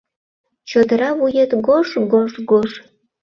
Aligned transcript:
Чодыра 0.69 1.09
вует 1.19 1.51
гож-гож-гож 1.67 2.71